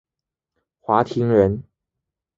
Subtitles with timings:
[0.79, 1.63] 华亭人。